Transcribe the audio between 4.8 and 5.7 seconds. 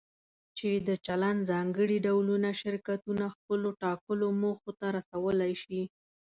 رسولی